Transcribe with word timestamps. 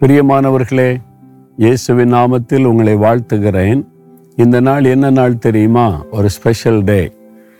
பிரியமானவர்களே 0.00 0.96
இயேசுவின் 1.56 2.12
நாமத்தில் 2.14 2.64
உங்களை 2.64 2.94
வாழ்த்துகிறேன். 2.94 3.86
இந்த 4.36 4.60
நாள் 4.60 4.84
என்ன 4.84 5.10
நாள் 5.10 5.38
தெரியுமா? 5.38 6.04
ஒரு 6.10 6.28
ஸ்பெஷல் 6.28 6.84
டே 6.84 7.12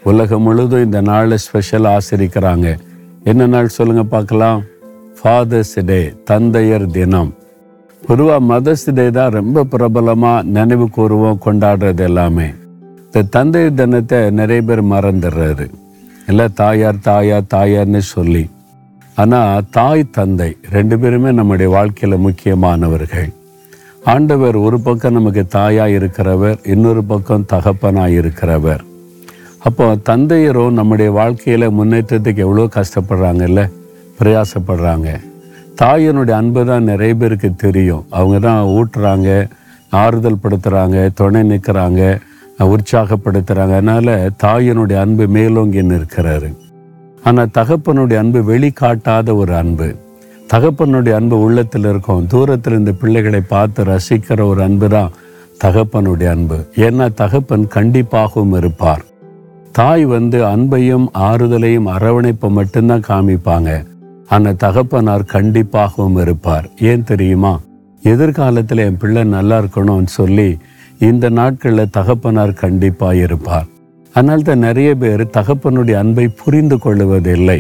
உலகம் 0.03 0.43
முழுதும் 0.43 0.85
இந்த 0.85 1.01
நாளை 1.01 1.37
ஸ்பெஷல் 1.37 1.85
ஆசிரிக்கிறாங்க. 1.85 2.79
என்ன 3.25 3.47
நாள் 3.47 3.69
சொல்லுங்க 3.69 4.03
பார்க்கலாம்? 4.03 4.63
ஃபாதர்ஸ் 5.23 5.85
டே 5.85 6.13
தந்தையர் 6.25 6.91
தினம். 6.91 7.35
பொதுவாக 8.07 8.45
மதர்ஸ் 8.55 8.95
டே 8.95 9.11
தான் 9.11 9.31
ரொம்ப 9.31 9.65
பிரபலமாக 9.65 10.43
நினைவு 10.43 10.89
கூறுவோம் 10.97 11.43
கொண்டாடுறது 11.45 12.01
எல்லாமே. 12.01 12.49
இந்த 13.05 13.23
தந்தையர் 13.23 13.75
தினத்தை 13.75 14.31
நிறைய 14.31 14.63
பேர் 14.63 14.85
மறந்துடுறாரு. 14.85 15.69
இல்லை 16.29 16.49
தாயார் 16.55 16.99
தாயார் 17.03 17.51
தாயார்னு 17.55 17.99
சொல்லி. 17.99 18.49
ஆனால் 19.23 19.65
தாய் 19.77 20.03
தந்தை 20.17 20.49
ரெண்டு 20.75 20.99
பேருமே 20.99 21.31
நம்முடைய 21.31 21.69
வாழ்க்கையில் 21.77 22.25
முக்கியமானவர்கள். 22.25 23.29
ஆண்டவர் 24.13 24.57
ஒரு 24.57 24.79
பக்கம் 24.81 25.17
நமக்கு 25.19 25.43
தாயாக 25.47 25.97
இருக்கிறவர் 25.99 26.59
இன்னொரு 26.73 27.03
பக்கம் 27.05 27.47
தகப்பனாக 27.53 28.19
இருக்கிறவர். 28.21 28.83
அப்போ 29.69 29.87
தந்தையரும் 30.11 30.77
நம்முடைய 30.79 31.11
வாழ்க்கையில் 31.21 31.75
முன்னேற்றத்துக்கு 31.79 32.45
எவ்வளோ 32.47 32.67
கஷ்டப்படுறாங்கல்ல? 32.77 33.63
பிரயாசப்படுறாங்க. 34.19 35.09
தாயினுடைய 35.81 36.37
அன்பு 36.43 36.65
தான் 36.67 36.89
நிறைய 36.91 37.15
பேருக்கு 37.15 37.51
தெரியும். 37.65 38.05
அவங்க 38.19 38.39
தான் 38.49 38.63
ஊட்டுறாங்க 38.77 39.31
ஆறுதல் 40.03 40.43
படுத்துகிறாங்க 40.45 40.99
துணை 41.15 41.43
நிற்கிறாங்க 41.51 42.03
உற்சாகப்படுத்துகிறாங்க 42.75 43.75
அதனால் 43.81 44.15
தாயினுடைய 44.45 44.99
அன்பு 45.05 45.25
மேலோங்கி 45.39 45.83
நிற்கிறாரு. 45.91 46.49
ஆனால் 47.25 47.51
தகப்பனுடைய 47.55 48.17
அன்பு 48.17 48.43
வெளிக்காட்டாத 48.43 49.35
ஒரு 49.35 49.55
அன்பு. 49.55 49.95
தகப்பனுடைய 50.53 51.13
அன்பு 51.13 51.41
உள்ளத்தில் 51.41 51.85
இருக்கும் 51.85 52.27
தூரத்தில் 52.27 52.79
இந்த 52.79 52.93
பிள்ளைகளை 52.93 53.41
பார்த்து 53.41 53.85
ரசிக்கிற 53.85 54.49
ஒரு 54.49 54.63
அன்பு 54.63 54.89
தான் 54.89 55.11
தகப்பனுடைய 55.65 56.31
அன்பு. 56.31 56.69
ஏன்னா 56.77 57.15
தகப்பன் 57.15 57.69
கண்டிப்பாகவும் 57.75 58.57
இருப்பார். 58.57 59.05
தாய் 59.73 60.05
வந்து 60.05 60.45
அன்பையும் 60.45 61.07
ஆறுதலையும் 61.15 61.89
அரவணைப்பை 61.99 62.51
மட்டும்தான் 62.51 63.03
காமிப்பாங்க. 63.09 63.87
ஆனால் 64.29 64.57
தகப்பனார் 64.57 65.31
கண்டிப்பாகவும் 65.33 66.21
இருப்பார். 66.21 66.71
ஏன் 66.81 67.05
தெரியுமா? 67.05 67.61
எதிர்காலத்தில் 68.03 68.79
என் 68.79 68.97
பிள்ளை 68.97 69.25
நல்லா 69.25 69.59
இருக்கணும்னு 69.59 70.07
சொல்லி 70.07 70.59
இந்த 70.99 71.29
நாட்களில் 71.29 71.91
தகப்பனார் 71.91 72.53
கண்டிப்பாக 72.53 73.17
இருப்பார். 73.17 73.67
அதனால் 74.17 74.47
தான் 74.49 74.65
நிறைய 74.67 74.91
பேர் 75.03 75.23
தகப்பனுடைய 75.39 75.97
அன்பை 76.03 76.27
புரிந்து 76.43 76.77
கொள்ளுவதில்லை. 76.85 77.59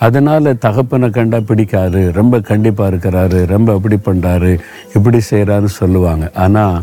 அதனால் 0.00 0.48
தகப்பனை 0.64 1.08
கண்டா 1.10 1.38
பிடிக்காது 1.48 2.00
ரொம்ப 2.18 2.40
கண்டிப்பாக 2.50 2.90
இருக்கிறாரு 2.92 3.40
ரொம்ப 3.54 3.68
அப்படி 3.78 3.96
பண்ணுறாரு 4.08 4.52
இப்படி 4.96 5.20
செய்கிறாருன்னு 5.30 5.72
சொல்லுவாங்க. 5.80 6.26
ஆனால் 6.44 6.76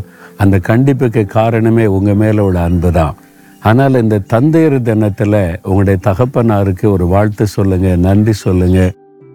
அந்த 0.43 0.55
கண்டிப்புக்கு 0.69 1.23
காரணமே 1.38 1.85
உங்கள் 1.97 2.19
மேலே 2.21 2.41
உள்ள 2.47 2.59
அன்பு 2.69 2.89
தான். 2.99 3.16
ஆனால் 3.61 4.01
இந்த 4.01 4.23
தந்தையர் 4.33 4.77
தினத்தில் 4.89 5.39
உங்களுடைய 5.67 5.97
தகப்பனாருக்கு 6.09 6.85
ஒரு 6.95 7.05
வாழ்த்து 7.13 7.45
சொல்லுங்கள் 7.55 8.03
நன்றி 8.07 8.33
சொல்லுங்கள் 8.45 8.91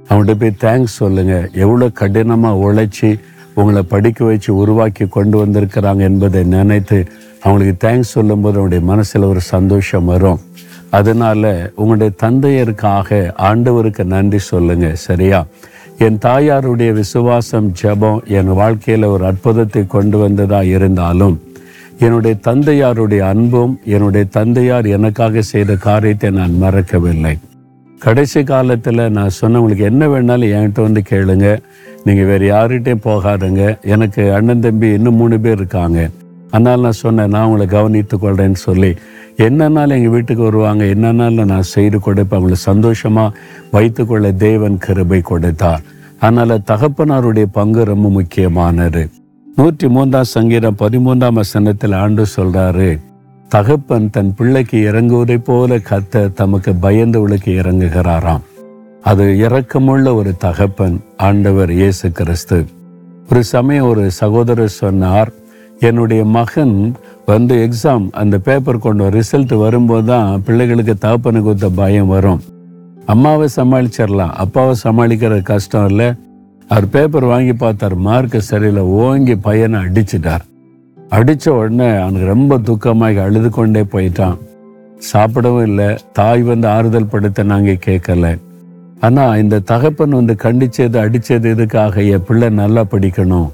அவங்கள்ட்ட 0.08 0.34
போய் 0.42 0.60
தேங்க்ஸ் 0.64 0.98
சொல்லுங்கள் 1.02 1.48
எவ்வளோ 1.64 1.86
கடினமாக 2.00 2.62
உழைச்சி 2.66 3.10
உங்களை 3.54 3.82
படிக்க 3.94 4.20
வச்சு 4.24 4.50
உருவாக்கி 4.62 5.04
கொண்டு 5.16 5.36
வந்திருக்கிறாங்க 5.42 6.02
என்பதை 6.10 6.42
நினைத்து 6.56 6.98
அவங்களுக்கு 7.42 7.88
தேங்க்ஸ் 7.88 8.14
சொல்லும்போது 8.16 8.58
அவனுடைய 8.58 8.84
மனசில் 8.84 9.22
ஒரு 9.22 9.40
சந்தோஷம் 9.40 10.04
வரும். 10.04 10.40
அதனால் 10.90 11.72
உங்களுடைய 11.74 12.12
தந்தையருக்காக 12.22 13.32
ஆண்டவருக்கு 13.38 14.04
நன்றி 14.04 14.38
சொல்லுங்க 14.38 14.94
சரியா? 14.94 15.46
என் 15.98 16.18
தாயாருடைய 16.24 16.92
விசுவாசம் 16.92 17.72
ஜெபம் 17.82 18.24
என் 18.24 18.52
வாழ்க்கையில் 18.54 19.04
ஒரு 19.04 19.24
அற்புதத்தை 19.24 19.86
கொண்டு 19.86 20.18
வந்ததாக 20.18 20.64
இருந்தாலும் 20.64 21.36
என்னுடைய 21.98 22.36
தந்தையாருடைய 22.48 23.18
அன்பும் 23.18 23.80
என்னுடைய 23.84 24.26
தந்தையார் 24.30 24.86
எனக்காக 24.86 25.42
செய்த 25.42 25.74
காரியத்தை 25.74 26.30
நான் 26.30 26.54
மறக்கவில்லை. 26.58 27.38
கடைசி 27.98 28.42
காலத்தில் 28.42 29.10
நான் 29.10 29.36
சொன்னவங்களுக்கு 29.40 29.84
என்ன 29.90 30.06
வேணாலும் 30.06 30.52
என்கிட்ட 30.56 30.82
வந்து 30.82 31.02
கேளுங்க. 31.10 31.58
நீங்கள் 32.04 32.24
வேறு 32.24 32.46
யார்கிட்டையும் 32.52 33.04
போகாதுங்க. 33.04 33.80
எனக்கு 33.80 34.34
அண்ணன் 34.34 34.60
தம்பி 34.60 34.88
இன்னும் 34.88 35.14
மூணு 35.14 35.40
பேர் 35.40 35.56
இருக்காங்க. 35.56 36.08
அதனால் 36.50 36.84
நான் 36.86 37.00
சொன்னேன் 37.04 37.32
நான் 37.34 37.46
உங்களை 37.48 37.66
கவனித்துக் 37.76 38.22
கொள்கிறேன்னு 38.22 38.60
சொல்லி. 38.68 38.90
என்னன்னாலும் 39.46 39.96
எங்கள் 39.98 40.14
வீட்டுக்கு 40.14 40.42
வருவாங்க 40.48 40.84
என்னன்னாலும் 40.94 41.50
நான் 41.52 41.72
செய்து 41.74 41.98
கொடுப்பேன் 41.98 42.38
அவங்களை 42.38 42.58
சந்தோஷமாக 42.70 43.34
வைத்துக்கொள்ள 43.74 44.32
தேவன் 44.46 44.78
கிருபை 44.86 45.20
கொடுத்தார். 45.30 45.84
அதனால் 46.18 46.64
தகப்பனாருடைய 46.70 47.46
பங்கு 47.58 47.84
ரொம்ப 47.92 48.08
முக்கியமானது. 48.08 49.02
நூற்றி 49.56 49.86
மூன்றாம் 49.88 50.32
சங்கீதம் 50.34 50.80
பதிமூன்றாம் 50.82 51.38
வசனத்தில் 51.40 51.94
ஆண்டு 52.02 52.24
சொல்கிறாரு 52.36 52.90
தகப்பன் 53.48 54.10
தன் 54.14 54.34
பிள்ளைக்கு 54.38 54.78
இறங்குவதை 54.90 55.38
போல 55.48 55.78
கத்த 55.90 56.28
தமக்கு 56.40 56.72
பயந்தவளுக்கு 56.82 57.50
இறங்குகிறாராம். 57.60 58.44
அது 59.10 59.24
இறக்கமுள்ள 59.46 60.06
ஒரு 60.14 60.32
தகப்பன் 60.44 60.96
ஆண்டவர் 61.28 61.70
இயேசு 61.80 62.06
கிறிஸ்து. 62.18 62.58
ஒரு 63.30 63.42
சமயம் 63.54 63.88
ஒரு 63.92 64.04
சகோதரர் 64.20 64.78
சொன்னார் 64.82 65.30
என்னுடைய 65.88 66.22
மகன் 66.36 66.74
வந்து 67.30 67.54
எக்ஸாம் 67.66 68.06
அந்த 68.20 68.36
பேப்பர் 68.46 68.84
கொண்டு 68.86 69.04
ரிசல்ட் 69.16 69.54
வரும்போது 69.62 70.04
தான் 70.10 70.42
பிள்ளைகளுக்கு 70.46 70.94
தகப்பனுக்கு 71.04 71.46
கொடுத்த 71.46 71.68
பயம் 71.78 72.10
வரும். 72.14 72.40
அம்மாவை 73.12 73.46
சமாளிச்சிடலாம் 73.56 74.34
அப்பாவை 74.42 74.74
சமாளிக்கிறது 74.84 75.42
கஷ்டம் 75.52 75.86
இல்லை. 75.90 76.08
அவர் 76.70 76.86
பேப்பர் 76.94 77.26
வாங்கி 77.32 77.54
பார்த்தார் 77.62 77.96
மார்க் 78.06 78.36
சரியில்லை 78.48 78.82
ஓங்கி 79.04 79.34
பையனை 79.46 79.78
அடிச்சிட்டார். 79.86 80.44
அடித்த 81.16 81.46
உடனே 81.52 81.88
அவனுக்கு 82.02 82.26
ரொம்ப 82.34 82.58
துக்கமாக 82.68 83.22
அழுது 83.26 83.50
கொண்டே 83.50 83.82
போயிட்டான். 83.94 84.36
சாப்பிடவும் 85.10 85.66
இல்லை 85.68 85.88
தாய் 86.18 86.42
வந்து 86.50 86.68
ஆறுதல் 86.74 87.10
படுத்த 87.14 87.42
நாங்கள் 87.52 87.84
கேட்கல. 87.86 88.34
ஆனால் 89.06 89.38
இந்த 89.42 89.62
தகப்பன் 89.72 90.18
வந்து 90.18 90.36
கண்டிச்சது 90.44 90.98
அடித்தது 91.04 91.50
இதுக்காக 91.54 92.04
என் 92.14 92.26
பிள்ளை 92.28 92.50
நல்லா 92.62 92.84
படிக்கணும். 92.94 93.48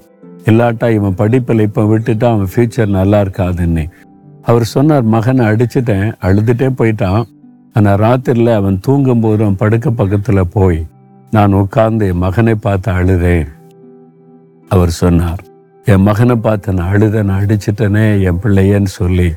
இல்லாட்டா 0.51 0.91
இவன் 0.91 1.15
படிப்பில் 1.15 1.61
இப்போ 1.61 1.83
விட்டுட்டா 1.83 2.25
அவன் 2.25 2.51
ஃப்யூச்சர் 2.55 2.97
நல்லா 2.99 3.21
இருக்காதுன்னு. 3.21 3.85
அவர் 4.43 4.65
சொன்னார் 4.65 5.03
மகனை 5.03 5.47
அடிச்சிட்டேன் 5.47 6.13
அழுதுட்டே 6.23 6.69
போயிட்டான். 6.81 7.25
ஆனால் 7.75 7.99
ராத்திரியில் 7.99 8.53
அவன் 8.55 8.81
தூங்கும் 8.81 9.21
போது 9.21 9.43
அவன் 9.43 9.57
படுக்க 9.57 9.91
பக்கத்தில் 9.91 10.51
போய் 10.51 10.87
நான் 11.31 11.53
உட்கார்ந்து 11.53 12.07
என் 12.07 12.23
மகனை 12.27 12.55
பார்த்து 12.55 12.93
அழுதேன். 12.93 13.49
அவர் 14.69 14.91
சொன்னார் 14.91 15.43
என் 15.85 16.03
மகனை 16.03 16.37
பார்த்து 16.37 16.73
நான் 16.73 16.89
அழுத 16.89 17.23
நான் 17.23 17.43
அடிச்சிட்டனே 17.43 18.23
என் 18.23 18.41
பிள்ளையன்னு 18.43 18.93
சொல்லி. 19.01 19.29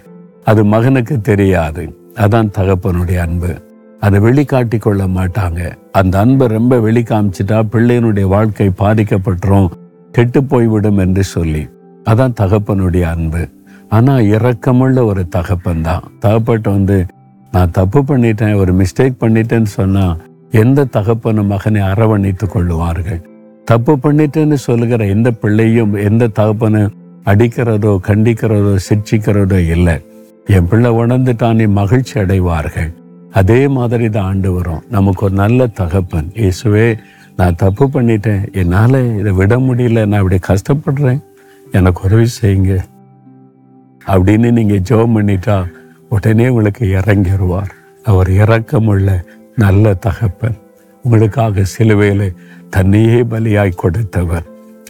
அது 0.43 0.65
மகனுக்கு 0.65 1.21
தெரியாது. 1.21 1.83
அதான் 2.15 2.53
தகப்பனுடைய 2.57 3.17
அன்பு. 3.17 3.51
அதை 3.99 4.19
வெளிக்காட்டி 4.19 4.77
கொள்ள 4.79 5.03
மாட்டாங்க. 5.07 5.61
அந்த 5.91 6.19
அன்பை 6.19 6.47
ரொம்ப 6.47 6.77
வெளிக்காமிச்சிட்டா 6.77 7.59
பிள்ளையனுடைய 7.73 8.27
வாழ்க்கை 8.27 8.71
பாதிக்கப்பட்டுரும். 8.77 9.69
கெட்டு 10.11 10.43
போய்விடும் 10.43 10.97
என்று 10.97 11.23
சொல்லி. 11.23 11.67
அதான் 12.03 12.35
தகப்பனுடைய 12.41 13.01
அன்பு. 13.01 13.47
ஆனா 13.89 14.17
இரக்கமுள்ள 14.17 15.05
ஒரு 15.05 15.27
தகப்பன் 15.27 15.81
தான். 15.81 16.03
தகப்பட்ட 16.19 16.69
வந்து 16.69 17.05
நான் 17.51 17.71
தப்பு 17.71 17.99
பண்ணிட்டேன் 17.99 18.55
ஒரு 18.55 18.73
மிஸ்டேக் 18.73 19.15
பண்ணிட்டேன்னு 19.19 19.71
சொன்னா 19.79 20.15
எந்த 20.51 20.85
தகப்பனும் 20.85 21.47
மகனை 21.47 21.81
அரவணைத்து 21.81 22.47
கொள்ளுவார்கள். 22.47 23.21
தப்பு 23.65 23.97
பண்ணிட்டேன்னு 24.03 24.53
சொல்லுகிற 24.53 25.05
எந்த 25.05 25.31
பிள்ளையும் 25.31 25.93
எந்த 25.93 26.27
தகப்பனும் 26.27 26.93
அடிக்கிறதோ 27.25 27.97
கண்டிக்கிறதோ 28.07 28.75
சிரிச்சிக்கிறதோ 28.89 29.67
இல்லை. 29.67 29.95
என் 30.45 30.67
பிள்ளை 30.67 30.91
உணர்ந்துட்டானே 30.91 31.67
மகிழ்ச்சி 31.67 32.19
அடைவார்கள். 32.19 32.91
அதே 33.31 33.67
மாதிரி 33.67 34.09
தான் 34.09 34.23
ஆண்டு 34.23 34.51
வரும். 34.53 34.83
நமக்கு 34.89 35.25
ஒரு 35.25 35.33
நல்ல 35.33 35.67
தகப்பன். 35.67 36.31
இயேசுவே 36.33 36.97
நான் 37.39 37.55
தப்பு 37.55 37.85
பண்ணிட்டேன். 37.87 38.53
என்னால் 38.53 39.17
இதை 39.19 39.31
விட 39.31 39.57
முடியல. 39.57 40.05
நான் 40.05 40.23
இப்படி 40.23 40.39
கஷ்டப்படுறேன். 40.47 41.19
எனக்கு 41.71 42.01
உதவி 42.03 42.27
செய்யுங்க. 42.41 42.79
அப்படின்னு 44.07 44.51
நீங்கள் 44.51 44.79
ஜெபம் 44.79 45.15
பண்ணிட்டா 45.15 45.71
உடனே 46.09 46.47
உங்களுக்கு 46.47 46.85
இறங்கிடுவார் 46.85 47.69
அவர் 48.03 48.29
இறக்கமுள்ள 48.29 49.23
நல்ல 49.55 49.93
தகப்பன். 49.93 50.57
உங்களுக்காக 51.03 51.63
சிலுவையில் 51.63 52.33
தன்னையே 52.69 53.23
பலியாய் 53.23 53.75
கொடுத்தவர். 53.75 54.43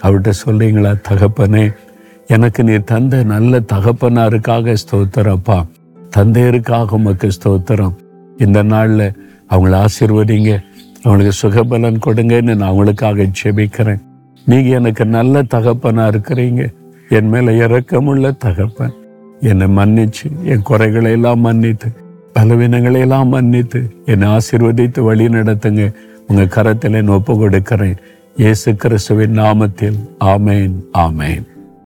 அவர்கிட்ட 0.03 0.31
சொல்றீங்களா 0.45 1.01
தகப்பனே? 1.09 1.73
எனக்கு 2.27 2.63
நீ 2.63 2.75
தந்த 2.75 3.23
நல்ல 3.23 3.59
தகப்பனாருக்காக 3.59 4.75
ஸ்தோத்திரப்பா 4.83 5.67
தந்தையருக்காக 6.17 6.89
உமக்கு 6.89 7.29
ஸ்தோத்திரம். 7.37 7.95
இந்த 8.37 8.63
நாளில் 8.63 9.13
அவங்கள 9.49 9.85
ஆசீர்வதிங்க. 9.85 10.59
அவங்களுக்கு 11.03 11.33
சுகபலன் 11.41 11.99
கொடுங்கன்னு 12.05 12.55
நான் 12.55 12.71
அவங்களுக்காக 12.71 13.27
ஜெபிக்கிறேன். 13.39 14.01
நீங்கள் 14.45 14.77
எனக்கு 14.79 15.05
நல்ல 15.05 15.43
தகப்பனாக 15.43 16.11
இருக்கிறீங்க. 16.11 16.73
என் 17.09 17.29
மேலே 17.29 17.57
இறக்கமுள்ள 17.57 18.31
தகப்பன். 18.31 18.95
என்னை 19.41 19.67
மன்னிச்சு 19.67 20.27
என் 20.43 20.61
குறைகளை 20.61 21.11
எல்லாம் 21.11 21.39
மன்னித்து 21.39 21.89
பலவீனங்களை 22.33 22.99
எல்லாம் 22.99 23.27
மன்னித்து 23.27 23.79
என்னை 24.05 24.27
ஆசீர்வதித்து 24.27 24.99
வழி 24.99 25.27
நடத்துங்க. 25.27 25.93
உங்கள் 26.27 26.53
கரத்தில் 26.55 27.07
ஒப்பு 27.07 27.37
கொடுக்கிறேன் 27.37 27.97
இயேசு 28.37 28.75
கிறிஸ்துவின் 28.75 29.37
நாமத்தில். 29.39 29.99
ஆமேன் 30.19 30.75
ஆமேன். 30.93 31.45